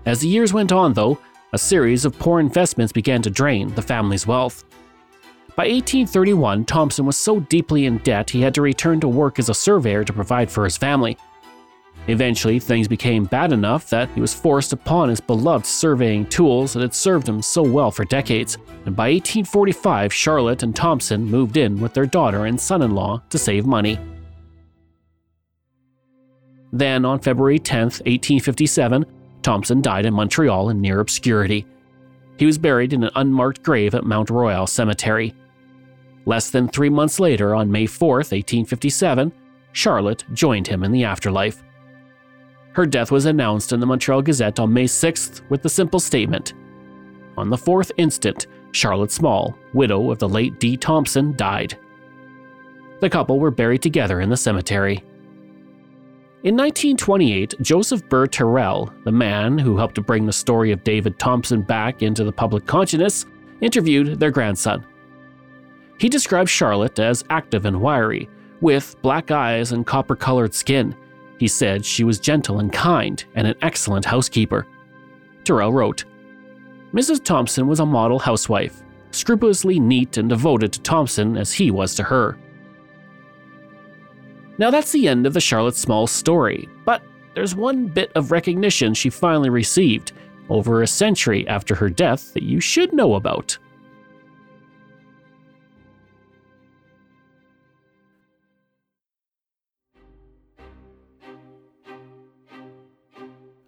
As 0.06 0.20
the 0.20 0.28
years 0.28 0.54
went 0.54 0.72
on, 0.72 0.94
though, 0.94 1.18
a 1.52 1.58
series 1.58 2.06
of 2.06 2.20
poor 2.20 2.40
investments 2.40 2.94
began 2.94 3.24
to 3.24 3.32
drain 3.32 3.74
the 3.74 3.82
family's 3.82 4.28
wealth. 4.28 4.64
By 5.56 5.66
1831, 5.66 6.66
Thompson 6.66 7.06
was 7.06 7.16
so 7.16 7.40
deeply 7.42 7.86
in 7.86 8.00
debt 8.00 8.32
he 8.32 8.42
had 8.42 8.56
to 8.56 8.64
return 8.64 9.00
to 9.02 9.08
work 9.08 9.38
as 9.38 9.50
a 9.50 9.54
surveyor 9.54 10.04
to 10.04 10.12
provide 10.12 10.50
for 10.50 10.64
his 10.64 10.78
family. 10.78 11.16
Eventually, 12.08 12.60
things 12.60 12.88
became 12.88 13.26
bad 13.26 13.54
enough 13.54 13.88
that 13.92 14.10
he 14.10 14.20
was 14.20 14.34
forced 14.34 14.74
upon 14.74 15.10
his 15.10 15.22
beloved 15.22 15.66
surveying 15.66 16.26
tools 16.26 16.74
that 16.74 16.82
had 16.82 16.94
served 16.94 17.30
him 17.30 17.40
so 17.42 17.62
well 17.62 17.92
for 17.92 18.04
decades, 18.04 18.58
and 18.86 18.96
by 18.96 19.12
1845, 19.12 20.12
Charlotte 20.12 20.64
and 20.64 20.76
Thompson 20.76 21.24
moved 21.24 21.56
in 21.56 21.80
with 21.80 21.94
their 21.94 22.08
daughter 22.08 22.46
and 22.46 22.60
son 22.60 22.82
in 22.82 22.96
law 22.96 23.22
to 23.30 23.38
save 23.38 23.68
money. 23.68 24.00
Then, 26.74 27.06
on 27.06 27.20
February 27.20 27.60
10, 27.60 27.84
1857, 27.84 29.06
Thompson 29.44 29.82
died 29.82 30.08
in 30.08 30.16
Montreal 30.16 30.70
in 30.70 30.82
near 30.82 31.00
obscurity. 31.00 31.68
He 32.38 32.48
was 32.48 32.58
buried 32.58 32.92
in 32.92 33.04
an 33.04 33.12
unmarked 33.16 33.62
grave 33.62 33.94
at 33.94 34.04
Mount 34.04 34.32
Royal 34.32 34.66
Cemetery. 34.66 35.36
Less 36.26 36.50
than 36.50 36.68
three 36.68 36.90
months 36.90 37.20
later, 37.20 37.54
on 37.54 37.72
May 37.72 37.86
4, 37.86 38.18
1857, 38.18 39.32
Charlotte 39.74 40.24
joined 40.34 40.68
him 40.68 40.84
in 40.84 40.92
the 40.92 41.04
afterlife. 41.04 41.64
Her 42.74 42.86
death 42.86 43.12
was 43.12 43.26
announced 43.26 43.74
in 43.74 43.80
the 43.80 43.86
Montreal 43.86 44.22
Gazette 44.22 44.60
on 44.60 44.74
May 44.74 44.86
6th 44.86 45.42
with 45.50 45.62
the 45.62 45.70
simple 45.70 46.00
statement 46.00 46.54
On 47.38 47.50
the 47.50 47.58
fourth 47.58 47.92
instant, 47.98 48.48
Charlotte 48.72 49.12
Small, 49.12 49.56
widow 49.74 50.12
of 50.12 50.20
the 50.20 50.30
late 50.30 50.60
D. 50.60 50.78
Thompson, 50.78 51.36
died. 51.36 51.78
The 53.00 53.10
couple 53.10 53.40
were 53.40 53.52
buried 53.52 53.82
together 53.82 54.22
in 54.22 54.30
the 54.30 54.38
cemetery. 54.38 55.04
In 56.44 56.58
1928, 56.58 57.56
Joseph 57.62 58.08
Burr 58.10 58.28
Tyrrell, 58.28 58.92
the 59.06 59.12
man 59.12 59.58
who 59.58 59.78
helped 59.78 59.96
to 59.96 60.02
bring 60.02 60.26
the 60.26 60.34
story 60.34 60.72
of 60.72 60.84
David 60.84 61.18
Thompson 61.20 61.62
back 61.62 62.02
into 62.02 62.24
the 62.24 62.32
public 62.32 62.66
consciousness, 62.66 63.26
interviewed 63.62 64.20
their 64.20 64.32
grandson. 64.32 64.86
He 66.00 66.10
described 66.10 66.50
Charlotte 66.50 67.00
as 67.00 67.24
active 67.30 67.66
and 67.66 67.82
wiry, 67.82 68.30
with 68.62 68.96
black 69.02 69.32
eyes 69.32 69.72
and 69.72 69.86
copper 69.86 70.16
colored 70.16 70.54
skin. 70.54 70.96
He 71.40 71.48
said 71.48 71.86
she 71.86 72.04
was 72.04 72.20
gentle 72.20 72.60
and 72.60 72.72
kind 72.72 73.24
and 73.36 73.48
an 73.48 73.56
excellent 73.62 74.06
housekeeper. 74.06 74.68
Tyrrell 75.44 75.74
wrote 75.74 76.06
Mrs. 76.94 77.24
Thompson 77.24 77.68
was 77.68 77.80
a 77.80 77.86
model 77.86 78.20
housewife, 78.20 78.84
scrupulously 79.12 79.80
neat 79.80 80.18
and 80.18 80.30
devoted 80.30 80.72
to 80.74 80.82
Thompson 80.82 81.38
as 81.38 81.52
he 81.52 81.72
was 81.72 81.96
to 81.96 82.04
her. 82.04 82.38
Now 84.58 84.70
that's 84.70 84.92
the 84.92 85.08
end 85.08 85.26
of 85.26 85.34
the 85.34 85.42
Charlotte 85.42 85.76
Small 85.76 86.06
story, 86.06 86.70
but 86.86 87.02
there's 87.34 87.56
one 87.56 87.88
bit 87.88 88.12
of 88.16 88.32
recognition 88.32 88.94
she 88.94 89.10
finally 89.10 89.50
received 89.50 90.14
over 90.50 90.82
a 90.82 90.88
century 90.88 91.48
after 91.48 91.74
her 91.74 91.90
death 91.90 92.34
that 92.34 92.44
you 92.44 92.60
should 92.60 92.94
know 92.94 93.16
about. 93.16 93.58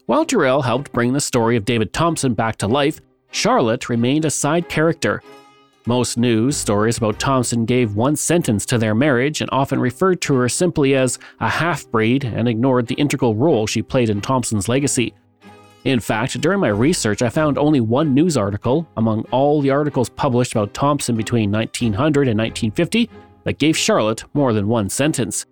While 0.07 0.23
Tyrrell 0.23 0.61
helped 0.61 0.91
bring 0.91 1.13
the 1.13 1.19
story 1.19 1.55
of 1.55 1.65
David 1.65 1.91
Thompson 1.91 2.35
back 2.35 2.57
to 2.57 2.67
life, 2.67 3.01
Charlotte 3.31 3.89
remained 3.89 4.23
a 4.23 4.29
side 4.29 4.69
character. 4.69 5.23
Most 5.87 6.15
news 6.15 6.55
stories 6.55 6.99
about 6.99 7.19
Thompson 7.19 7.65
gave 7.65 7.95
one 7.95 8.15
sentence 8.15 8.67
to 8.67 8.77
their 8.77 8.93
marriage 8.93 9.41
and 9.41 9.49
often 9.51 9.79
referred 9.79 10.21
to 10.21 10.35
her 10.35 10.47
simply 10.47 10.93
as 10.93 11.17
a 11.39 11.49
half 11.49 11.89
breed 11.89 12.23
and 12.23 12.47
ignored 12.47 12.85
the 12.85 12.93
integral 12.95 13.33
role 13.33 13.65
she 13.65 13.81
played 13.81 14.11
in 14.11 14.21
Thompson's 14.21 14.69
legacy. 14.69 15.15
In 15.85 15.99
fact, 15.99 16.39
during 16.39 16.59
my 16.59 16.67
research, 16.67 17.23
I 17.23 17.29
found 17.29 17.57
only 17.57 17.81
one 17.81 18.13
news 18.13 18.37
article 18.37 18.87
among 18.97 19.23
all 19.31 19.59
the 19.59 19.71
articles 19.71 20.09
published 20.09 20.51
about 20.51 20.75
Thompson 20.75 21.15
between 21.15 21.51
1900 21.51 22.27
and 22.27 22.37
1950 22.37 23.09
that 23.43 23.57
gave 23.57 23.75
Charlotte 23.75 24.23
more 24.35 24.53
than 24.53 24.67
one 24.67 24.87
sentence. 24.89 25.47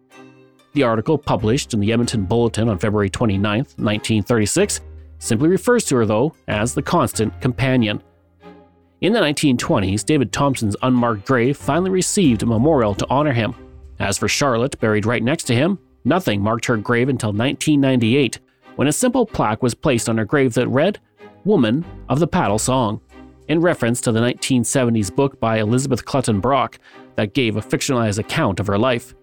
The 0.74 0.84
article, 0.84 1.18
published 1.18 1.74
in 1.74 1.80
the 1.80 1.92
Edmonton 1.92 2.26
Bulletin 2.26 2.68
on 2.68 2.80
February 2.80 3.10
29, 3.10 3.60
1936, 3.60 4.82
simply 5.20 5.48
refers 5.48 5.86
to 5.86 5.96
her, 5.98 6.06
though, 6.06 6.36
as 6.48 6.74
the 6.74 6.82
constant 6.82 7.40
companion. 7.42 8.02
In 9.02 9.14
the 9.14 9.20
1920s, 9.20 10.04
David 10.04 10.32
Thompson's 10.32 10.76
unmarked 10.82 11.26
grave 11.28 11.58
finally 11.58 11.92
received 11.92 12.42
a 12.42 12.48
memorial 12.48 12.96
to 12.96 13.08
honor 13.10 13.34
him. 13.34 13.54
As 14.00 14.18
for 14.18 14.28
Charlotte, 14.28 14.80
buried 14.80 15.06
right 15.06 15.22
next 15.22 15.44
to 15.46 15.56
him, 15.56 15.78
nothing 16.06 16.42
marked 16.42 16.66
her 16.66 16.78
grave 16.78 17.10
until 17.10 17.34
1998, 17.34 18.40
when 18.76 18.88
a 18.88 18.92
simple 18.92 19.26
plaque 19.26 19.62
was 19.62 19.76
placed 19.76 20.10
on 20.10 20.18
her 20.18 20.26
grave 20.26 20.56
that 20.56 20.68
read, 20.68 21.00
Woman 21.46 21.86
of 22.10 22.20
the 22.20 22.28
Paddle 22.28 22.58
Song, 22.58 23.00
in 23.48 23.62
reference 23.62 24.02
to 24.02 24.12
the 24.12 24.22
1970s 24.22 25.14
book 25.14 25.40
by 25.40 25.60
Elizabeth 25.60 26.06
Clutton 26.06 26.42
Brock 26.42 26.80
that 27.16 27.34
gave 27.34 27.58
a 27.58 27.62
fictionalized 27.62 28.18
account 28.18 28.60
of 28.60 28.68
her 28.68 28.78
life. 28.80 29.14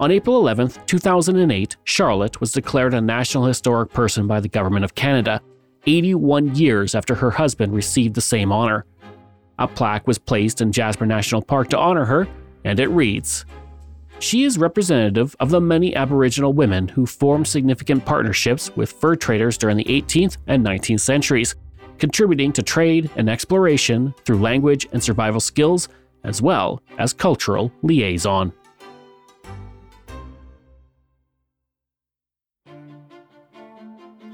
On 0.00 0.10
April 0.10 0.38
11, 0.38 0.72
2008, 0.86 1.76
Charlotte 1.84 2.40
was 2.40 2.52
declared 2.52 2.94
a 2.94 3.02
National 3.02 3.44
Historic 3.44 3.92
Person 3.92 4.26
by 4.26 4.40
the 4.40 4.48
Government 4.48 4.82
of 4.82 4.94
Canada, 4.94 5.42
81 5.86 6.54
years 6.54 6.94
after 6.94 7.14
her 7.14 7.30
husband 7.30 7.74
received 7.74 8.14
the 8.14 8.22
same 8.22 8.50
honor. 8.50 8.86
A 9.58 9.68
plaque 9.68 10.06
was 10.06 10.16
placed 10.16 10.62
in 10.62 10.72
Jasper 10.72 11.04
National 11.04 11.42
Park 11.42 11.68
to 11.68 11.78
honor 11.78 12.06
her, 12.06 12.26
and 12.64 12.80
it 12.80 12.88
reads 12.88 13.44
She 14.20 14.44
is 14.44 14.56
representative 14.56 15.36
of 15.38 15.50
the 15.50 15.60
many 15.60 15.94
Aboriginal 15.94 16.54
women 16.54 16.88
who 16.88 17.04
formed 17.04 17.46
significant 17.46 18.06
partnerships 18.06 18.74
with 18.76 18.92
fur 18.92 19.16
traders 19.16 19.58
during 19.58 19.76
the 19.76 19.84
18th 19.84 20.38
and 20.46 20.64
19th 20.64 21.00
centuries, 21.00 21.56
contributing 21.98 22.54
to 22.54 22.62
trade 22.62 23.10
and 23.16 23.28
exploration 23.28 24.14
through 24.24 24.40
language 24.40 24.88
and 24.92 25.04
survival 25.04 25.40
skills, 25.40 25.90
as 26.24 26.40
well 26.40 26.80
as 26.96 27.12
cultural 27.12 27.70
liaison. 27.82 28.50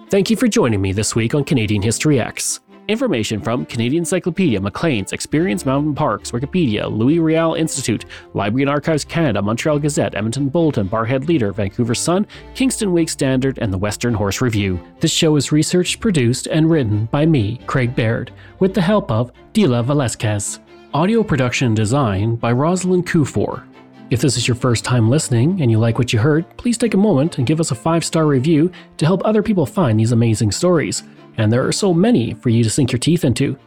Thank 0.08 0.30
you 0.30 0.36
for 0.36 0.46
joining 0.46 0.80
me 0.80 0.92
this 0.92 1.16
week 1.16 1.34
on 1.34 1.42
Canadian 1.42 1.82
History 1.82 2.18
Ehx. 2.18 2.60
Information 2.86 3.40
from 3.40 3.66
Canadian 3.66 4.02
Encyclopedia, 4.02 4.60
Maclean's, 4.60 5.12
Experience 5.12 5.66
Mountain 5.66 5.96
Parks, 5.96 6.30
Wikipedia, 6.30 6.88
Louis 6.88 7.18
Riel 7.18 7.54
Institute, 7.54 8.04
Library 8.32 8.62
and 8.62 8.70
Archives 8.70 9.04
Canada, 9.04 9.42
Montreal 9.42 9.80
Gazette, 9.80 10.14
Edmonton 10.14 10.48
Bulletin, 10.48 10.88
Barrhead 10.88 11.26
Leader, 11.26 11.52
Vancouver 11.52 11.96
Sun, 11.96 12.24
Kingston 12.54 12.92
Whig 12.92 13.08
Standard, 13.08 13.58
and 13.58 13.72
the 13.72 13.78
Western 13.78 14.14
Horse 14.14 14.40
Review. 14.40 14.80
This 15.00 15.10
show 15.10 15.34
is 15.34 15.50
researched, 15.50 15.98
produced, 15.98 16.46
and 16.46 16.70
written 16.70 17.06
by 17.06 17.26
me, 17.26 17.58
Craig 17.66 17.96
Baird, 17.96 18.30
with 18.60 18.74
the 18.74 18.82
help 18.82 19.10
of 19.10 19.32
Dila 19.54 19.84
Velasquez. 19.84 20.60
Audio 20.94 21.24
production 21.24 21.74
design 21.74 22.36
by 22.36 22.52
Rosalind 22.52 23.08
Kufor. 23.08 23.64
If 24.08 24.20
this 24.20 24.36
is 24.36 24.46
your 24.46 24.54
first 24.54 24.84
time 24.84 25.10
listening 25.10 25.60
and 25.60 25.68
you 25.68 25.80
like 25.80 25.98
what 25.98 26.12
you 26.12 26.20
heard, 26.20 26.44
please 26.58 26.78
take 26.78 26.94
a 26.94 26.98
moment 26.98 27.38
and 27.38 27.46
give 27.46 27.58
us 27.58 27.72
a 27.72 27.74
five 27.74 28.04
star 28.04 28.24
review 28.26 28.70
to 28.98 29.04
help 29.04 29.20
other 29.24 29.42
people 29.42 29.66
find 29.66 29.98
these 29.98 30.12
amazing 30.12 30.52
stories. 30.52 31.02
And 31.38 31.52
there 31.52 31.66
are 31.66 31.72
so 31.72 31.92
many 31.92 32.34
for 32.34 32.48
you 32.48 32.62
to 32.62 32.70
sink 32.70 32.92
your 32.92 33.00
teeth 33.00 33.24
into. 33.24 33.58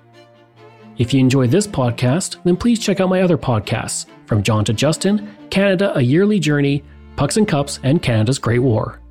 If 0.97 1.13
you 1.13 1.19
enjoy 1.19 1.47
this 1.47 1.67
podcast, 1.67 2.41
then 2.45 2.55
please 2.55 2.79
check 2.79 3.01
out 3.01 3.09
my 3.09 3.21
other 3.21 3.37
podcasts 3.37 4.05
From 4.27 4.41
John 4.41 4.63
to 4.65 4.73
Justin, 4.73 5.35
Canada 5.49 5.91
A 5.97 6.01
Yearly 6.01 6.39
Journey, 6.39 6.83
Pucks 7.17 7.35
and 7.35 7.47
Cups, 7.47 7.81
and 7.83 8.01
Canada's 8.01 8.39
Great 8.39 8.59
War. 8.59 9.01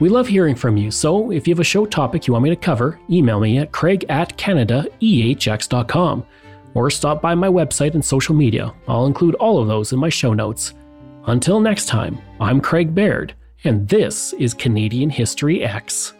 We 0.00 0.10
love 0.10 0.28
hearing 0.28 0.54
from 0.54 0.76
you, 0.76 0.90
so 0.90 1.30
if 1.30 1.46
you 1.46 1.54
have 1.54 1.60
a 1.60 1.64
show 1.64 1.86
topic 1.86 2.26
you 2.26 2.34
want 2.34 2.42
me 2.42 2.50
to 2.50 2.56
cover, 2.56 2.98
email 3.08 3.40
me 3.40 3.58
at 3.58 3.72
craig 3.72 4.04
at 4.10 4.36
canadaehx.com 4.36 6.26
or 6.74 6.90
stop 6.90 7.22
by 7.22 7.34
my 7.34 7.48
website 7.48 7.94
and 7.94 8.04
social 8.04 8.34
media. 8.34 8.74
I'll 8.86 9.06
include 9.06 9.34
all 9.36 9.60
of 9.60 9.68
those 9.68 9.92
in 9.92 9.98
my 9.98 10.08
show 10.08 10.34
notes. 10.34 10.74
Until 11.26 11.60
next 11.60 11.86
time, 11.86 12.18
I'm 12.40 12.60
Craig 12.60 12.94
Baird, 12.94 13.34
and 13.64 13.88
this 13.88 14.32
is 14.34 14.52
Canadian 14.52 15.08
History 15.08 15.60
Ehx. 15.60 16.12